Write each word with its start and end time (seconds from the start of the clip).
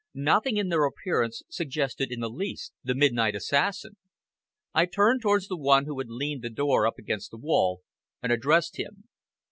Nothing 0.15 0.57
in 0.57 0.69
their 0.69 0.85
appearance 0.85 1.43
suggested 1.47 2.11
in 2.11 2.21
the 2.21 2.27
least 2.31 2.73
the 2.83 2.95
midnight 2.95 3.35
assassin! 3.35 3.97
I 4.73 4.87
turned 4.87 5.21
towards 5.21 5.47
the 5.47 5.55
one 5.55 5.85
who 5.85 5.99
had 5.99 6.09
leaned 6.09 6.41
the 6.41 6.49
door 6.49 6.87
up 6.87 6.97
against 6.97 7.29
the 7.29 7.37
wall, 7.37 7.81
and 8.19 8.31
addressed 8.31 8.77
him. 8.79 9.03